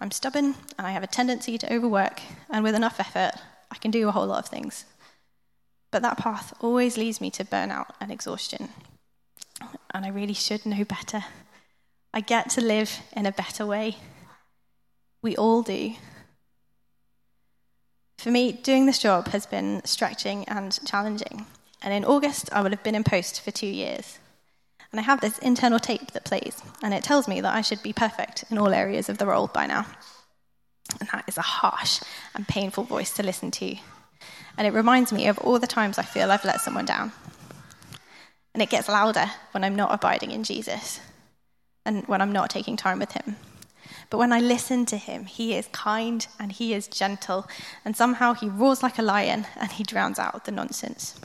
I'm 0.00 0.10
stubborn 0.10 0.54
and 0.76 0.86
I 0.86 0.90
have 0.90 1.02
a 1.02 1.06
tendency 1.06 1.56
to 1.58 1.72
overwork, 1.72 2.20
and 2.50 2.62
with 2.62 2.74
enough 2.74 3.00
effort, 3.00 3.32
I 3.70 3.76
can 3.76 3.90
do 3.90 4.06
a 4.06 4.12
whole 4.12 4.26
lot 4.26 4.44
of 4.44 4.50
things. 4.50 4.84
But 5.90 6.02
that 6.02 6.18
path 6.18 6.52
always 6.60 6.98
leads 6.98 7.20
me 7.20 7.30
to 7.30 7.44
burnout 7.44 7.92
and 8.00 8.12
exhaustion. 8.12 8.68
And 9.94 10.04
I 10.04 10.08
really 10.08 10.34
should 10.34 10.66
know 10.66 10.84
better. 10.84 11.24
I 12.12 12.20
get 12.20 12.50
to 12.50 12.60
live 12.60 13.00
in 13.16 13.24
a 13.24 13.32
better 13.32 13.64
way. 13.64 13.96
We 15.22 15.36
all 15.36 15.62
do. 15.62 15.94
For 18.18 18.30
me, 18.30 18.52
doing 18.52 18.86
this 18.86 18.98
job 18.98 19.28
has 19.28 19.46
been 19.46 19.82
stretching 19.84 20.44
and 20.48 20.78
challenging. 20.86 21.46
And 21.82 21.92
in 21.92 22.04
August, 22.04 22.48
I 22.52 22.62
would 22.62 22.72
have 22.72 22.82
been 22.82 22.94
in 22.94 23.04
post 23.04 23.40
for 23.40 23.50
two 23.50 23.66
years. 23.66 24.18
And 24.90 25.00
I 25.00 25.04
have 25.04 25.20
this 25.20 25.38
internal 25.38 25.78
tape 25.78 26.12
that 26.12 26.24
plays, 26.24 26.62
and 26.82 26.92
it 26.92 27.02
tells 27.02 27.26
me 27.26 27.40
that 27.40 27.54
I 27.54 27.62
should 27.62 27.82
be 27.82 27.94
perfect 27.94 28.44
in 28.50 28.58
all 28.58 28.74
areas 28.74 29.08
of 29.08 29.16
the 29.16 29.26
role 29.26 29.46
by 29.46 29.66
now. 29.66 29.86
And 31.00 31.08
that 31.12 31.24
is 31.26 31.38
a 31.38 31.42
harsh 31.42 32.00
and 32.34 32.46
painful 32.46 32.84
voice 32.84 33.10
to 33.14 33.22
listen 33.22 33.50
to. 33.52 33.76
And 34.58 34.66
it 34.66 34.74
reminds 34.74 35.12
me 35.12 35.28
of 35.28 35.38
all 35.38 35.58
the 35.58 35.66
times 35.66 35.98
I 35.98 36.02
feel 36.02 36.30
I've 36.30 36.44
let 36.44 36.60
someone 36.60 36.84
down. 36.84 37.12
And 38.52 38.62
it 38.62 38.68
gets 38.68 38.88
louder 38.88 39.30
when 39.52 39.64
I'm 39.64 39.76
not 39.76 39.94
abiding 39.94 40.30
in 40.30 40.44
Jesus 40.44 41.00
and 41.86 42.06
when 42.06 42.20
I'm 42.20 42.32
not 42.32 42.50
taking 42.50 42.76
time 42.76 42.98
with 42.98 43.12
him. 43.12 43.36
But 44.10 44.18
when 44.18 44.32
I 44.32 44.40
listen 44.40 44.84
to 44.86 44.98
him, 44.98 45.24
he 45.24 45.54
is 45.54 45.68
kind 45.72 46.26
and 46.38 46.52
he 46.52 46.74
is 46.74 46.86
gentle, 46.86 47.48
and 47.82 47.96
somehow 47.96 48.34
he 48.34 48.46
roars 48.46 48.82
like 48.82 48.98
a 48.98 49.02
lion 49.02 49.46
and 49.56 49.72
he 49.72 49.84
drowns 49.84 50.18
out 50.18 50.44
the 50.44 50.52
nonsense. 50.52 51.18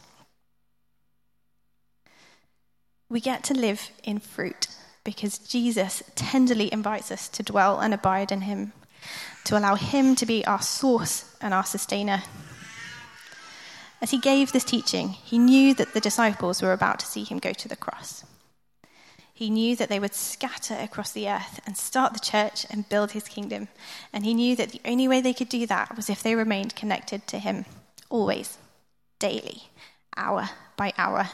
We 3.10 3.22
get 3.22 3.44
to 3.46 3.54
live 3.54 3.90
in 4.04 4.20
fruit 4.20 4.68
because 5.04 5.38
Jesus 5.38 6.04
tenderly 6.16 6.72
invites 6.72 7.12
us 7.12 7.30
to 7.30 7.44
dwell 7.44 7.80
and 7.80 7.94
abide 7.94 8.32
in 8.32 8.42
him, 8.42 8.74
to 9.46 9.58
allow 9.58 9.76
him 9.76 10.16
to 10.18 10.26
be 10.26 10.46
our 10.46 10.62
source 10.62 11.34
and 11.40 11.54
our 11.54 11.64
sustainer. 11.64 12.24
As 14.02 14.12
he 14.12 14.20
gave 14.20 14.52
this 14.52 14.66
teaching, 14.66 15.10
he 15.10 15.40
knew 15.40 15.74
that 15.76 15.94
the 15.94 16.02
disciples 16.02 16.62
were 16.62 16.74
about 16.74 17.00
to 17.00 17.06
see 17.06 17.24
him 17.24 17.40
go 17.40 17.54
to 17.54 17.68
the 17.70 17.78
cross. 17.78 18.26
He 19.34 19.50
knew 19.50 19.76
that 19.76 19.88
they 19.88 20.00
would 20.00 20.14
scatter 20.14 20.76
across 20.76 21.12
the 21.12 21.30
earth 21.30 21.62
and 21.66 21.78
start 21.78 22.14
the 22.14 22.20
church 22.20 22.66
and 22.70 22.90
build 22.90 23.12
his 23.12 23.24
kingdom. 23.24 23.68
And 24.12 24.26
he 24.26 24.34
knew 24.34 24.56
that 24.56 24.72
the 24.72 24.82
only 24.84 25.08
way 25.08 25.22
they 25.22 25.34
could 25.34 25.48
do 25.48 25.66
that 25.68 25.96
was 25.96 26.10
if 26.10 26.22
they 26.22 26.36
remained 26.36 26.76
connected 26.76 27.28
to 27.28 27.40
him, 27.40 27.66
always, 28.10 28.58
daily, 29.20 29.64
hour 30.18 30.50
by 30.76 30.92
hour. 30.98 31.30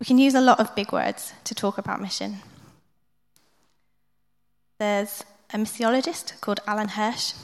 We 0.00 0.06
can 0.06 0.18
use 0.18 0.34
a 0.34 0.40
lot 0.40 0.60
of 0.60 0.74
big 0.74 0.92
words 0.92 1.32
to 1.44 1.54
talk 1.54 1.78
about 1.78 2.00
mission. 2.00 2.38
There's 4.78 5.24
a 5.52 5.56
missiologist 5.56 6.40
called 6.40 6.60
Alan 6.66 6.88
Hirsch. 6.88 7.34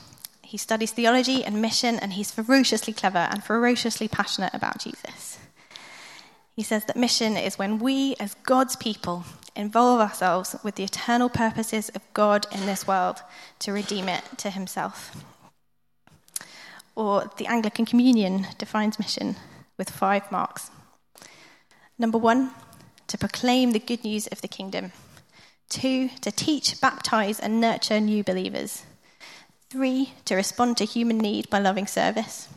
He 0.43 0.59
studies 0.59 0.91
theology 0.91 1.45
and 1.45 1.63
mission, 1.63 1.99
and 2.01 2.15
he's 2.15 2.33
ferociously 2.33 2.93
clever 2.93 3.29
and 3.31 3.45
ferociously 3.45 4.09
passionate 4.09 4.53
about 4.53 4.81
Jesus. 4.81 5.39
He 6.57 6.65
says 6.65 6.85
that 6.87 6.97
mission 6.97 7.37
is 7.37 7.59
when 7.59 7.79
we, 7.79 8.17
as 8.19 8.35
God's 8.43 8.77
people, 8.77 9.25
involve 9.55 10.01
ourselves 10.01 10.57
with 10.63 10.75
the 10.75 10.85
eternal 10.85 11.29
purposes 11.29 11.89
of 11.91 12.03
God 12.13 12.47
in 12.53 12.67
this 12.67 12.87
world 12.87 13.23
to 13.61 13.73
redeem 13.73 14.09
it 14.09 14.25
to 14.39 14.51
Himself. 14.51 15.25
Or 16.97 17.31
the 17.37 17.47
Anglican 17.47 17.87
Communion 17.87 18.47
defines 18.59 18.99
mission 18.99 19.37
with 19.79 19.89
five 19.89 20.31
marks. 20.33 20.71
Number 22.01 22.17
one, 22.17 22.53
to 23.09 23.19
proclaim 23.19 23.73
the 23.73 23.79
good 23.79 24.05
news 24.05 24.27
of 24.29 24.41
the 24.41 24.49
kingdom. 24.49 24.93
Two, 25.69 26.09
to 26.23 26.33
teach, 26.33 26.81
baptize, 26.81 27.39
and 27.39 27.61
nurture 27.61 28.01
new 28.01 28.25
believers. 28.25 28.85
Three, 29.69 30.15
to 30.25 30.35
respond 30.35 30.79
to 30.79 30.87
human 30.87 31.19
need 31.19 31.51
by 31.51 31.59
loving 31.59 31.87
service. 31.87 32.49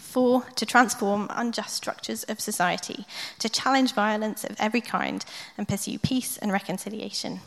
Four, 0.00 0.42
to 0.56 0.66
transform 0.66 1.28
unjust 1.30 1.76
structures 1.76 2.24
of 2.24 2.40
society, 2.40 3.06
to 3.38 3.48
challenge 3.48 3.94
violence 3.94 4.42
of 4.42 4.56
every 4.58 4.80
kind 4.80 5.24
and 5.56 5.68
pursue 5.68 5.96
peace 6.00 6.36
and 6.36 6.50
reconciliation. 6.50 7.38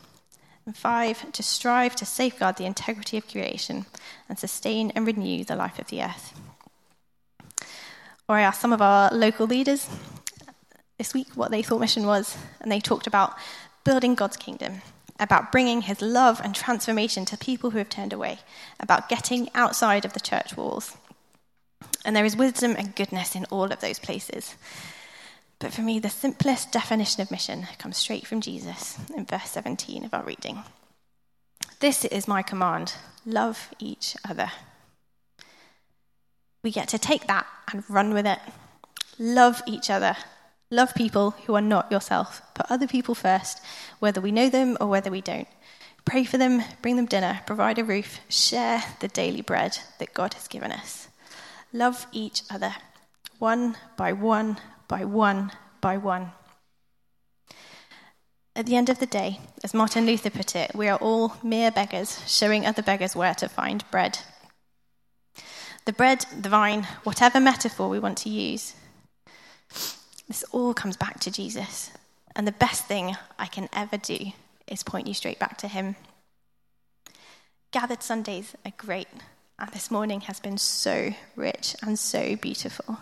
And 0.66 0.78
five, 0.78 1.30
to 1.34 1.44
strive 1.44 1.94
to 1.98 2.06
safeguard 2.06 2.56
the 2.56 2.66
integrity 2.66 3.18
of 3.18 3.28
creation 3.28 3.86
and 4.30 4.40
sustain 4.40 4.94
and 4.96 5.06
renew 5.06 5.44
the 5.44 5.58
life 5.58 5.78
of 5.78 5.88
the 5.88 6.04
earth. 6.04 6.34
Or 8.30 8.38
I 8.38 8.44
asked 8.44 8.62
some 8.62 8.72
of 8.72 8.82
our 8.82 9.14
local 9.14 9.46
leaders 9.46 9.90
this 11.02 11.16
week 11.16 11.30
what 11.34 11.50
they 11.50 11.64
thought 11.64 11.80
mission 11.80 12.06
was, 12.06 12.38
and 12.60 12.72
they 12.72 12.80
talked 12.80 13.08
about 13.08 13.34
building 13.84 14.14
God's 14.14 14.38
kingdom, 14.38 14.84
about 15.20 15.52
bringing 15.52 15.82
his 15.82 16.00
love 16.00 16.40
and 16.44 16.54
transformation 16.54 17.26
to 17.26 17.38
people 17.38 17.72
who 17.72 17.80
have 17.80 17.90
turned 17.90 18.14
away, 18.14 18.38
about 18.80 19.10
getting 19.10 19.50
outside 19.56 20.06
of 20.06 20.14
the 20.14 20.20
church 20.20 20.56
walls, 20.56 20.96
and 22.06 22.16
there 22.16 22.24
is 22.24 22.38
wisdom 22.38 22.76
and 22.78 22.96
goodness 22.96 23.36
in 23.36 23.46
all 23.46 23.72
of 23.72 23.80
those 23.80 23.98
places. 23.98 24.56
But 25.58 25.74
for 25.74 25.82
me, 25.82 25.98
the 25.98 26.08
simplest 26.08 26.72
definition 26.72 27.24
of 27.24 27.32
mission 27.32 27.68
comes 27.80 27.98
straight 27.98 28.28
from 28.28 28.40
Jesus 28.40 29.00
in 29.18 29.26
verse 29.26 29.50
17 29.50 30.06
of 30.06 30.14
our 30.14 30.24
reading. 30.24 30.64
This 31.80 32.06
is 32.06 32.28
my 32.28 32.44
command 32.44 32.94
love 33.26 33.70
each 33.80 34.16
other. 34.30 34.52
We 36.62 36.70
get 36.70 36.90
to 36.90 37.00
take 37.00 37.26
that 37.26 37.48
and 37.72 37.84
run 37.90 38.14
with 38.14 38.28
it. 38.28 38.40
Love 39.18 39.64
each 39.66 39.90
other. 39.90 40.16
Love 40.74 40.96
people 40.96 41.32
who 41.46 41.54
are 41.54 41.62
not 41.62 41.92
yourself. 41.92 42.42
Put 42.54 42.72
other 42.72 42.88
people 42.88 43.14
first, 43.14 43.62
whether 44.00 44.22
we 44.22 44.32
know 44.32 44.50
them 44.50 44.78
or 44.80 44.88
whether 44.88 45.12
we 45.12 45.20
don't. 45.20 45.50
Pray 46.06 46.24
for 46.24 46.38
them, 46.38 46.64
bring 46.82 46.96
them 46.96 47.06
dinner, 47.06 47.42
provide 47.46 47.78
a 47.78 47.84
roof, 47.84 48.22
share 48.30 48.82
the 49.02 49.10
daily 49.10 49.42
bread 49.42 49.78
that 50.00 50.14
God 50.14 50.34
has 50.34 50.48
given 50.48 50.72
us. 50.72 51.10
Love 51.74 52.08
each 52.14 52.44
other, 52.50 52.74
one 53.38 53.76
by 53.98 54.14
one 54.14 54.58
by 54.88 55.04
one 55.04 55.52
by 55.82 55.98
one. 55.98 56.32
At 58.56 58.66
the 58.66 58.78
end 58.78 58.90
of 58.90 59.00
the 59.00 59.06
day, 59.06 59.40
as 59.64 59.74
Martin 59.74 60.06
Luther 60.06 60.30
put 60.30 60.56
it, 60.56 60.74
we 60.74 60.88
are 60.88 60.98
all 61.00 61.34
mere 61.44 61.72
beggars, 61.72 62.20
showing 62.28 62.66
other 62.66 62.82
beggars 62.82 63.16
where 63.16 63.34
to 63.36 63.50
find 63.50 63.84
bread. 63.92 64.20
The 65.86 65.94
bread, 65.94 66.26
the 66.40 66.50
vine, 66.50 66.84
whatever 67.04 67.40
metaphor 67.42 67.90
we 67.90 68.00
want 68.00 68.18
to 68.20 68.30
use, 68.30 68.76
this 70.32 70.46
all 70.54 70.74
comes 70.74 70.96
back 70.96 71.20
to 71.20 71.30
Jesus. 71.30 71.92
And 72.38 72.48
the 72.48 72.54
best 72.54 72.86
thing 72.86 73.18
I 73.38 73.48
can 73.48 73.68
ever 73.74 73.98
do 73.98 74.32
is 74.66 74.82
point 74.82 75.08
you 75.08 75.14
straight 75.14 75.40
back 75.40 75.58
to 75.58 75.68
Him. 75.68 75.98
Gathered 77.72 78.02
Sundays 78.02 78.56
are 78.66 78.72
great, 78.78 79.10
and 79.60 79.70
this 79.72 79.92
morning 79.92 80.22
has 80.22 80.40
been 80.40 80.58
so 80.58 81.14
rich 81.36 81.76
and 81.82 82.00
so 82.00 82.38
beautiful. 82.38 82.98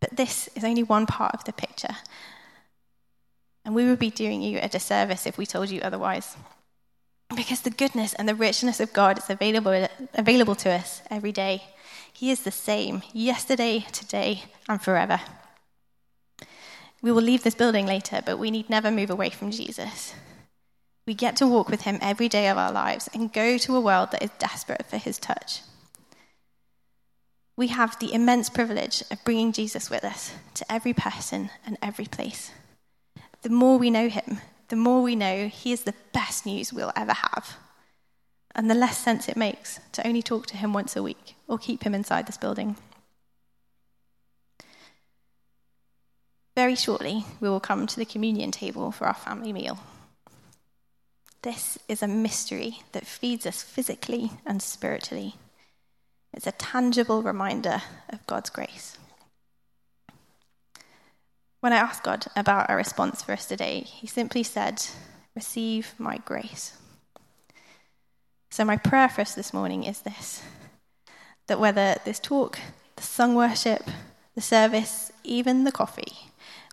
But 0.00 0.16
this 0.16 0.48
is 0.54 0.64
only 0.64 0.82
one 0.82 1.04
part 1.04 1.34
of 1.34 1.44
the 1.44 1.52
picture. 1.52 1.94
And 3.66 3.74
we 3.74 3.84
would 3.84 3.98
be 3.98 4.08
doing 4.08 4.40
you 4.40 4.60
a 4.62 4.68
disservice 4.68 5.26
if 5.26 5.36
we 5.36 5.44
told 5.44 5.68
you 5.68 5.82
otherwise. 5.82 6.38
Because 7.36 7.60
the 7.60 7.70
goodness 7.70 8.14
and 8.14 8.26
the 8.26 8.34
richness 8.34 8.80
of 8.80 8.94
God 8.94 9.18
is 9.18 9.28
available, 9.28 9.86
available 10.14 10.54
to 10.54 10.70
us 10.70 11.02
every 11.10 11.32
day. 11.32 11.64
He 12.14 12.30
is 12.30 12.44
the 12.44 12.50
same 12.50 13.02
yesterday, 13.12 13.84
today, 13.92 14.44
and 14.70 14.80
forever. 14.80 15.20
We 17.02 17.12
will 17.12 17.22
leave 17.22 17.42
this 17.42 17.54
building 17.54 17.86
later, 17.86 18.20
but 18.24 18.38
we 18.38 18.50
need 18.50 18.68
never 18.68 18.90
move 18.90 19.10
away 19.10 19.30
from 19.30 19.50
Jesus. 19.50 20.14
We 21.06 21.14
get 21.14 21.36
to 21.36 21.46
walk 21.46 21.68
with 21.68 21.82
him 21.82 21.98
every 22.00 22.28
day 22.28 22.48
of 22.48 22.58
our 22.58 22.72
lives 22.72 23.08
and 23.14 23.32
go 23.32 23.58
to 23.58 23.76
a 23.76 23.80
world 23.80 24.12
that 24.12 24.22
is 24.22 24.30
desperate 24.38 24.86
for 24.86 24.98
his 24.98 25.18
touch. 25.18 25.62
We 27.56 27.68
have 27.68 27.98
the 27.98 28.12
immense 28.12 28.48
privilege 28.48 29.02
of 29.10 29.24
bringing 29.24 29.52
Jesus 29.52 29.90
with 29.90 30.04
us 30.04 30.32
to 30.54 30.72
every 30.72 30.92
person 30.94 31.50
and 31.66 31.76
every 31.82 32.06
place. 32.06 32.52
The 33.42 33.50
more 33.50 33.78
we 33.78 33.90
know 33.90 34.08
him, 34.08 34.40
the 34.68 34.76
more 34.76 35.02
we 35.02 35.16
know 35.16 35.48
he 35.48 35.72
is 35.72 35.82
the 35.82 35.94
best 36.12 36.46
news 36.46 36.72
we'll 36.72 36.92
ever 36.94 37.12
have. 37.12 37.56
And 38.54 38.70
the 38.70 38.74
less 38.74 38.98
sense 38.98 39.28
it 39.28 39.36
makes 39.36 39.80
to 39.92 40.06
only 40.06 40.22
talk 40.22 40.46
to 40.46 40.56
him 40.56 40.72
once 40.72 40.96
a 40.96 41.02
week 41.02 41.34
or 41.48 41.58
keep 41.58 41.82
him 41.82 41.94
inside 41.94 42.26
this 42.26 42.36
building. 42.36 42.76
Very 46.60 46.76
shortly, 46.76 47.24
we 47.40 47.48
will 47.48 47.58
come 47.58 47.86
to 47.86 47.96
the 47.96 48.04
communion 48.04 48.50
table 48.50 48.92
for 48.92 49.06
our 49.06 49.14
family 49.14 49.50
meal. 49.50 49.78
This 51.40 51.78
is 51.88 52.02
a 52.02 52.06
mystery 52.06 52.80
that 52.92 53.06
feeds 53.06 53.46
us 53.46 53.62
physically 53.62 54.32
and 54.44 54.60
spiritually. 54.60 55.36
It's 56.34 56.46
a 56.46 56.52
tangible 56.52 57.22
reminder 57.22 57.80
of 58.10 58.26
God's 58.26 58.50
grace. 58.50 58.98
When 61.60 61.72
I 61.72 61.76
asked 61.78 62.02
God 62.02 62.26
about 62.36 62.70
a 62.70 62.76
response 62.76 63.22
for 63.22 63.32
us 63.32 63.46
today, 63.46 63.80
He 63.86 64.06
simply 64.06 64.42
said, 64.42 64.84
Receive 65.34 65.94
my 65.96 66.18
grace. 66.18 66.76
So, 68.50 68.66
my 68.66 68.76
prayer 68.76 69.08
for 69.08 69.22
us 69.22 69.34
this 69.34 69.54
morning 69.54 69.84
is 69.84 70.02
this 70.02 70.42
that 71.46 71.58
whether 71.58 71.96
this 72.04 72.20
talk, 72.20 72.58
the 72.96 73.02
sung 73.02 73.34
worship, 73.34 73.88
the 74.34 74.42
service, 74.42 75.10
even 75.24 75.64
the 75.64 75.72
coffee, 75.72 76.29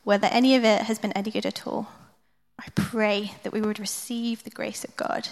whether 0.07 0.27
any 0.27 0.55
of 0.55 0.63
it 0.63 0.83
has 0.83 0.97
been 0.97 1.11
any 1.11 1.29
good 1.29 1.45
at 1.45 1.67
all, 1.67 1.89
I 2.57 2.69
pray 2.75 3.33
that 3.43 3.51
we 3.51 3.59
would 3.59 3.77
receive 3.77 4.41
the 4.41 4.49
grace 4.49 4.85
of 4.85 4.95
God, 4.95 5.27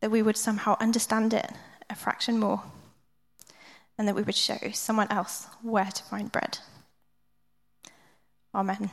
that 0.00 0.10
we 0.10 0.22
would 0.22 0.38
somehow 0.38 0.78
understand 0.80 1.34
it 1.34 1.50
a 1.90 1.94
fraction 1.94 2.40
more, 2.40 2.62
and 3.98 4.08
that 4.08 4.14
we 4.14 4.22
would 4.22 4.34
show 4.34 4.56
someone 4.72 5.08
else 5.10 5.46
where 5.60 5.90
to 5.90 6.02
find 6.04 6.32
bread. 6.32 6.60
Amen. 8.54 8.88